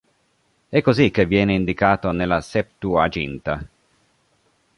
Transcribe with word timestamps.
È 0.67 0.81
così 0.81 1.11
che 1.11 1.27
viene 1.27 1.53
indicato 1.53 2.11
nella 2.11 2.41
Septuaginta. 2.41 3.63